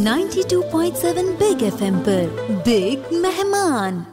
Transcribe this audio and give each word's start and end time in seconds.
92.7 0.00 1.24
big 1.38 1.62
FM 1.62 1.98
पर। 1.98 2.26
Big 2.50 3.12
मेहमान। 3.12 4.06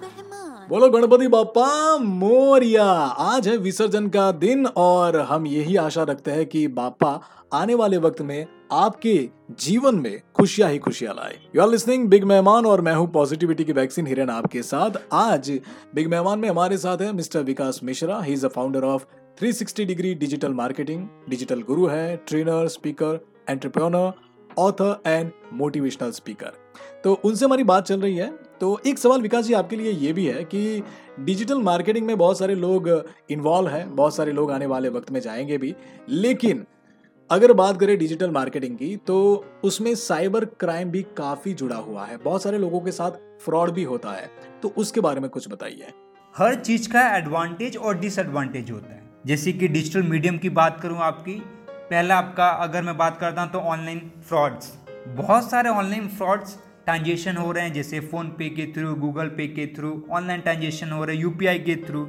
बोलो 0.69 0.89
गणपति 0.89 1.27
बापा 1.27 1.97
मोरिया, 1.97 2.85
आज 3.19 3.47
है 3.47 3.57
विसर्जन 3.57 4.07
का 4.07 4.31
दिन 4.31 4.65
और 4.65 5.19
हम 5.19 5.47
यही 5.47 5.75
आशा 5.75 6.03
रखते 6.03 6.31
हैं 6.31 6.45
कि 6.45 6.67
बापा 6.67 7.21
आने 7.53 7.75
वाले 7.75 7.97
वक्त 7.97 8.21
में 8.21 8.45
आपके 8.71 9.29
जीवन 9.59 9.95
में 9.95 10.21
खुशियाँ 10.35 10.71
ही 10.71 10.77
खुशियाँ 10.77 11.13
लाए। 11.13 11.37
यू 11.55 11.61
आर 11.61 11.69
लिस्निंग 11.69 12.07
बिग 12.07 12.23
मेहमान 12.23 12.65
और 12.65 12.81
मैं 12.81 12.93
हूँ 12.93 13.11
पॉजिटिविटी 13.11 13.63
की 13.63 13.71
वैक्सीन 13.71 14.07
हिरन 14.07 14.29
आपके 14.29 14.61
साथ। 14.61 14.91
आज 15.13 15.51
बिग 15.95 16.07
मेहमान 16.07 16.39
में 16.39 16.49
हमारे 16.49 16.77
साथ 16.77 16.97
है 16.97 17.13
mister 17.13 17.43
Vikas 17.43 17.79
Mishra. 17.83 18.21
He 18.21 18.33
is 18.33 18.45
a 18.45 18.49
founder 18.49 18.83
of 18.83 19.05
360 19.39 19.85
degree 19.85 20.13
digital 20.15 20.53
marketing 20.53 21.07
digital 21.29 21.61
guru 21.61 21.87
है 21.87 22.15
trainer 22.27 22.67
speaker 22.67 23.25
entrepreneur 23.49 24.26
author 24.59 25.01
and 25.05 25.31
motivational 25.53 26.11
speaker 26.11 26.51
तो 27.03 27.13
उनसे 27.13 27.45
हमारी 27.45 27.63
बात 27.63 27.85
चल 27.85 28.01
रही 28.01 28.15
है। 28.15 28.31
तो 28.61 28.79
एक 28.87 28.99
सवाल 28.99 29.21
विकास 29.21 29.45
जी 29.45 29.53
आपके 29.53 29.75
लिए 29.75 29.91
ये 29.91 30.13
भी 30.13 30.25
है 30.25 30.43
कि 30.43 30.83
डिजिटल 31.19 31.61
मार्केटिंग 31.61 32.05
में 32.05 32.17
बहुत 32.17 32.39
सारे 32.39 32.55
लोग 32.55 32.89
इन्वॉल्व 33.29 33.69
हैं, 33.69 33.95
बहुत 33.95 34.15
सारे 34.15 34.31
लोग 34.31 34.51
आने 34.51 34.65
वाले 34.65 34.89
वक्त 34.89 35.11
में 35.11 35.19
जाएँगे 35.19 35.57
भी। 35.57 35.75
लेकिन 36.09 36.65
अगर 37.29 37.53
बात 37.53 37.79
करें 37.79 37.97
डिजिटल 37.97 38.31
मार्केटिंग 38.31 38.77
की 38.77 38.95
तो 38.97 39.45
उसमें 39.63 39.93
साइबर 39.95 40.45
क्राइम 40.45 40.91
भी 40.91 41.01
काफ़ी 41.17 41.53
जुड़ा 41.53 41.75
हुआ 41.75 42.05
है। 42.05 42.17
बहुत 42.17 42.43
सारे 42.43 42.57
लोगों 42.57 42.81
के 42.81 42.91
साथ 42.91 43.11
फ्रॉड 43.41 43.71
भी 43.71 43.83
होता 43.83 44.11
है। 44.11 44.29
तो 44.61 44.73
उसके 44.77 45.01
बारे 45.01 45.19
में 45.19 45.29
कुछ 45.29 45.49
बताइए। 45.49 45.91
हर 46.35 46.55
चीज़ 46.55 46.89
का 46.89 47.17
एडवांटेज 47.17 47.77
और 47.77 47.99
डिसएडवांटेज 47.99 48.71
होता 48.71 48.93
है। 48.93 49.03
जैसे 49.25 49.51
कि 49.51 49.67
डिजिटल 49.67 50.03
मीडियम 50.03 50.37
की 50.37 50.49
बात 50.49 50.79
करूँ 50.81 50.97
आपकी 50.97 51.41
पहला 51.89 52.15
आपका, 52.17 52.47
अगर 52.47 52.81
मैं 52.81 52.97
बात 52.97 53.17
करता 53.17 53.41
हूँ 53.41 53.51
तो 53.51 53.59
ऑनलाइन 53.59 53.99
फ्रॉड्स। 54.27 54.73
बहुत 55.09 55.49
सारे 55.49 55.69
ऑनलाइन 55.69 56.07
फ्रॉड्स 56.07 56.57
ट्रांजेक्शन 56.85 57.37
हो 57.37 57.51
रहे 57.51 57.63
हैं, 57.63 57.73
जैसे 57.73 57.99
फ़ोन 58.01 58.29
पे 58.29 58.49
के 58.49 58.65
थ्रू, 58.73 58.93
गूगल 58.95 59.27
पे 59.27 59.47
के 59.47 59.65
थ्रू, 59.75 59.91
ऑनलाइन 60.11 60.41
ट्रांजेक्शन 60.41 60.91
हो 60.91 61.03
रहे 61.03 61.15
हैं 61.15 61.23
यूपीआई 61.23 61.59
के 61.59 61.75
थ्रू। 61.85 62.07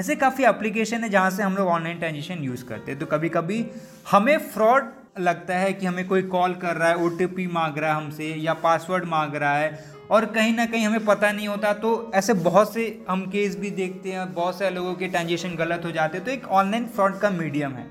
ऐसे 0.00 0.16
काफ़ी 0.16 0.44
एप्लीकेशन 0.44 1.04
है 1.04 1.08
जहाँ 1.08 1.30
से 1.30 1.42
हम 1.42 1.56
लोग 1.56 1.68
ऑनलाइन 1.68 1.98
ट्रांजेक्शन 1.98 2.42
यूज़ 2.44 2.64
करते 2.64 2.90
हैं। 2.90 2.98
तो 3.00 3.06
कभी 3.06 3.28
कभी 3.28 3.64
हमें 4.10 4.36
फ्रॉड 4.48 4.90
लगता 5.20 5.56
है 5.56 5.72
कि 5.72 5.86
हमें 5.86 6.06
कोई 6.08 6.22
कॉल 6.24 6.54
कर 6.54 6.76
रहा 6.76 6.88
है 6.88 6.96
ओटीपी 6.96 7.46
मांग 7.48 7.78
रहा 7.78 7.90
है 7.90 7.96
हमसे 7.96 8.34
या 8.34 8.54
पासवर्ड 8.62 9.04
मांग 9.04 9.34
रहा 9.34 9.56
है 9.56 9.84
और 10.10 10.24
कहीं 10.26 10.54
ना 10.54 10.66
कहीं 10.66 10.86
हमें 10.86 11.04
पता 11.04 11.32
नहीं 11.32 11.48
होता 11.48 11.72
तो 11.74 12.10
ऐसे 12.14 12.34
बहुत 12.34 12.72
से 12.74 12.86
हम 13.08 13.26
केस 13.30 13.58
भी 13.58 13.70
देखते 13.72 14.12
हैं, 14.12 14.32
बहुत 14.34 14.58
सारे 14.58 14.74
लोगों 14.74 14.94
के 14.94 15.08
ट्रांजेक्शन 15.08 15.56
गलत 15.56 15.84
हो 15.84 15.90
जाते 15.90 16.18
हैं। 16.18 16.26
तो 16.26 16.32
एक 16.32 16.46
ऑनलाइन 16.50 16.86
फ्रॉड 16.86 17.18
का 17.18 17.30
मीडियम 17.30 17.72
है। 17.72 17.88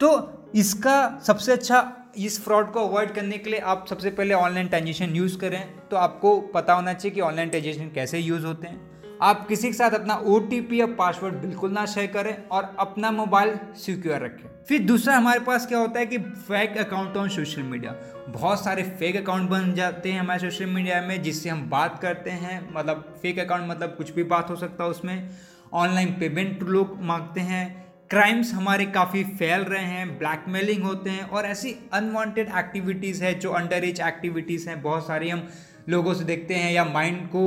तो 0.00 0.16
इसका 0.54 1.20
सबसे 1.26 1.52
अच्छा 1.52 1.92
इस 2.18 2.44
फ्रॉड 2.44 2.72
को 2.72 2.80
अवॉइड 2.80 3.14
करने 3.14 3.38
के 3.38 3.50
लिए 3.50 3.60
आप 3.60 3.86
सबसे 3.90 4.10
पहले 4.10 4.34
ऑनलाइन 4.34 4.68
ट्रांजेक्शन 4.68 5.14
यूज़ 5.16 5.38
करें 5.38 5.88
तो 5.90 5.96
आपको 5.96 6.40
पता 6.40 6.74
होना 6.74 6.92
चाहिए 6.92 7.14
कि 7.14 7.20
ऑनलाइन 7.20 7.48
ट्रांजेक्शन 7.48 7.90
कैसे 7.94 8.18
यूज़ 8.18 8.46
होते 8.46 8.66
हैं। 8.66 9.18
आप 9.22 9.46
किसी 9.48 9.66
के 9.66 9.72
साथ 9.72 9.90
अपना 9.90 10.14
ओटीपी 10.14 10.80
या 10.80 10.86
पासवर्ड 10.86 11.34
बिल्कुल 11.34 11.70
ना 11.70 11.86
शेयर 11.86 12.06
करें 12.06 12.48
और 12.48 12.74
अपना 12.78 13.10
मोबाइल 13.10 13.58
सिक्योर 13.76 14.24
रखें। 14.24 14.48
फिर 14.68 14.82
दूसरा, 14.82 15.16
हमारे 15.16 15.40
पास 15.40 15.66
क्या 15.66 15.78
होता 15.78 16.00
है 16.00 16.06
कि 16.06 16.18
fake 16.18 16.78
account 16.78 17.16
on 17.16 17.28
social 17.28 17.62
media 17.62 17.94
बहुत 18.28 18.64
सारे 18.64 18.82
फेक 18.82 19.16
अकाउंट 19.16 19.50
बन 19.50 19.72
जाते 19.74 20.12
हैं 20.12 20.20
हमारे 20.20 20.50
सोशल 20.50 20.66
मीडिया 20.66 21.00
में, 21.02 21.22
जिससे 21.22 21.48
हम 21.48 21.68
बात 21.70 21.98
करते 22.02 22.30
हैं। 22.30 22.68
मतलब 22.74 23.14
फेक 23.22 23.38
अकाउंट 23.38 23.70
मतलब 23.70 23.94
कुछ 23.96 24.14
भी 24.14 24.24
बात 24.24 24.50
हो 24.50 24.56
सकता 24.56 24.84
है 24.84 24.90
उसमें। 24.90 25.30
ऑनलाइन 25.72 26.16
पेमेंट 26.20 26.62
लोग 26.62 27.00
मांगते 27.02 27.40
हैं। 27.40 27.83
क्राइम्स 28.10 28.52
हमारे 28.54 28.84
काफ़ी 28.86 29.22
फैल 29.36 29.62
रहे 29.64 29.84
हैं 29.84 30.18
ब्लैकमेलिंग 30.18 30.82
होते 30.82 31.10
हैं 31.10 31.22
और 31.26 31.46
ऐसी 31.46 31.74
अनवांटेड 31.92 32.48
एक्टिविटीज़ 32.58 33.22
है 33.24 33.32
जो 33.38 33.50
अंडर 33.52 33.84
एज 33.84 34.00
एक्टिविटीज़ 34.00 34.68
हैं। 34.68 34.80
बहुत 34.82 35.06
सारी 35.06 35.28
हम 35.28 35.46
लोगों 35.88 36.14
से 36.14 36.24
देखते 36.24 36.54
हैं 36.54 36.72
या 36.72 36.84
माइंड 36.84 37.26
को 37.28 37.44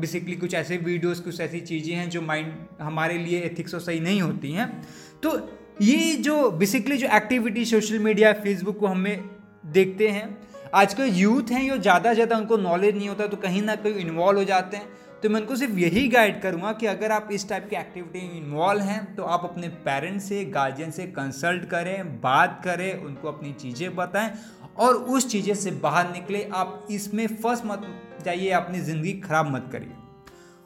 बेसिकली 0.00 0.36
कुछ 0.36 0.54
ऐसे 0.54 0.76
वीडियोस 0.78 1.20
कुछ 1.20 1.40
ऐसी 1.40 1.60
चीज़ें 1.62 1.94
हैं 1.94 2.08
जो 2.10 2.22
माइंड 2.22 2.52
हमारे 2.80 3.18
लिए 3.18 3.40
एथिक्स 3.42 3.74
और 3.74 3.80
सही 3.80 4.00
नहीं 4.00 4.20
होती 4.22 4.52
हैं। 4.52 4.68
तो 5.22 5.36
ये 5.82 6.14
जो 6.18 6.50
बेसिकली 6.52 6.96
जो 6.96 7.08
एक्टिविटी 7.16 7.64
सोशल 7.64 7.98
मीडिया 8.00 8.32
फेसबुक 8.34 8.78
को 8.78 8.86
हमें 8.86 9.28
देखते 9.68 10.08
हैं, 10.08 10.38
आज 10.74 10.94
के 10.94 11.06
यूथ 11.10 11.50
हैं 11.50 11.66
जो 11.68 11.76
ज़्यादा 11.78 12.12
ज़्यादा 12.14 12.36
उनको 12.36 12.56
नॉलेज 12.58 12.96
नहीं 12.96 13.08
होता 13.08 13.26
तो 13.26 13.36
कहीं 13.38 13.62
ना 13.62 13.74
कहीं 13.76 13.94
इन्वॉल्व 13.96 14.38
हो 14.38 14.44
जाते 14.46 14.76
हैं। 14.76 14.86
तो 15.22 15.28
मैं 15.30 15.40
उनको 15.40 15.56
सिर्फ़ 15.56 15.78
यही 15.78 16.06
गाइड 16.08 16.40
करूँगा 16.42 16.72
कि 16.72 16.86
अगर 16.86 17.12
आप 17.12 17.28
इस 17.32 17.48
टाइप 17.48 17.66
की 17.70 17.76
एक्टिविटी 17.76 18.20
में 18.20 18.36
इन्वॉल्व 18.36 18.82
हैं 18.82 19.14
तो 19.14 19.22
आप 19.24 19.44
अपने 19.44 19.68
पेरेंट्स 19.84 20.24
से 20.24 20.44
गार्जियन 20.44 20.90
से 20.90 21.06
कंसल्ट 21.06 21.64
करें, 21.64 22.20
बात 22.20 22.60
करें, 22.64 23.02
उनको 23.04 23.28
अपनी 23.28 23.52
चीज़ें 23.52 23.94
बताएँ, 23.96 24.30
और 24.78 24.94
उस 24.94 25.28
चीज़ें 25.30 25.54
से 25.54 25.70
बाहर 25.70 26.12
निकले, 26.12 26.48
आप 26.54 26.86
इसमें 26.90 27.26
फ़र्स्ट 27.26 27.64
मत 27.66 27.86
जाइए, 28.24 28.50
अपनी 28.50 28.80
ज़िंदगी 28.80 29.12
ख़राब 29.20 29.50
मत 29.54 29.68
करिए। 29.72 30.07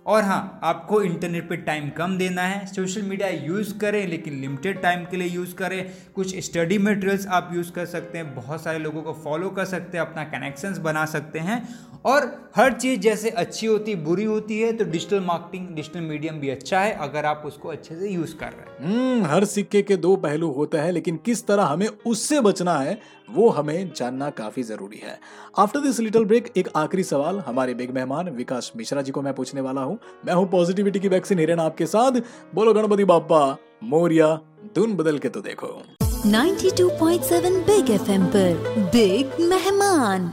और 0.06 0.22
हाँ 0.22 0.60
आपको 0.62 1.02
इंटरनेट 1.02 1.48
पे 1.48 1.56
टाइम 1.56 1.88
कम 1.90 2.16
देना 2.18 2.42
है। 2.42 2.66
सोशल 2.66 3.02
मीडिया 3.02 3.28
यूज़ 3.28 3.76
करें 3.78 4.06
लेकिन 4.06 4.40
लिमिटेड 4.40 4.80
टाइम 4.82 5.04
के 5.04 5.16
लिए 5.16 5.28
यूज़ 5.28 5.54
करें। 5.54 5.90
कुछ 6.14 6.36
स्टडी 6.36 6.78
मटेरियल्स 6.78 7.26
आप 7.26 7.50
यूज़ 7.52 7.72
कर 7.72 7.86
सकते 7.86 8.18
हैं। 8.18 8.34
बहुत 8.34 8.62
सारे 8.64 8.78
लोगों 8.78 9.02
को 9.02 9.12
फॉलो 9.12 9.50
कर 9.50 9.64
सकते 9.64 9.98
हैं 9.98 10.06
अपना 10.06 10.24
कनेक्शंस 10.24 10.78
बना 10.78 11.04
सकते 11.06 11.38
हैं। 11.38 11.62
और 12.04 12.50
हर 12.56 12.72
चीज़ 12.72 13.00
जैसे 13.00 13.30
अच्छी 13.30 13.66
होती 13.66 13.94
बुरी 13.94 14.24
होती 14.24 14.60
है 14.60 14.72
तो 14.72 14.84
डिजिटल 14.84 15.20
मार्केटिंग 15.20 15.68
डिजिटल 15.68 16.00
मीडियम 16.00 16.40
भी 16.40 16.48
अच्छा 16.48 16.80
है 16.80 16.92
अगर 16.92 17.26
आप 17.26 17.42
उसको 17.46 17.68
अच्छे 17.68 17.98
से 18.00 18.08
यूज़ 18.08 18.34
कर 18.36 18.46
रहे 18.46 18.88
हैं। 18.88 19.20
hmm, 19.20 19.30
हर 19.30 19.44
सिक्के 19.44 19.82
के 19.82 19.96
दो 19.96 20.16
पहलू 20.16 20.50
होते 20.50 20.78
हैं 20.78 20.92
लेकिन 20.92 21.16
किस 21.16 21.46
तरह 21.46 21.62
हमें 21.62 21.88
उससे 22.06 22.40
बचना 22.40 22.78
है 22.78 23.00
वो 23.30 23.48
हमें 23.48 23.92
जानना 23.96 24.30
काफ़ी 24.30 24.62
ज़रूरी 24.62 25.00
है। 25.04 25.18
आफ्टर 25.58 25.80
दिस 25.80 26.00
लिटिल 26.00 26.24
ब्रेक 26.24 26.52
एक 26.56 26.68
आखिरी 26.76 27.02
सवाल 27.02 27.38
हमारे 27.40 27.74
बिग 27.74 27.90
मेहमान 27.90 28.28
विकास 28.28 28.72
मिश्रा 28.76 29.02
जी 29.02 29.12
को 29.12 29.22
मैं 29.22 29.34
पूछने 29.34 29.60
वाला 29.60 29.82
हूँ। 29.92 29.98
मैं 30.26 30.34
हूँ 30.34 30.48
पॉजिटिविटी 30.50 31.00
की 31.00 31.08
वैक्सीन 31.08 31.38
हिरन 31.38 31.60
आपके 31.60 31.86
साथ। 31.86 32.20
बोलो 32.54 32.74
गणपति 32.74 33.04
बापा 33.04 33.56
मोरिया, 33.84 34.34
धुन 34.76 34.94
बदल 34.94 35.18
के 35.18 35.28
तो 35.28 35.40
देखो। 35.40 35.82
92.7 36.26 37.52
बिग 37.66 37.90
एफएम 37.90 38.26
पर 38.26 38.74
बिग 38.94 39.40
मेहमान 39.40 40.32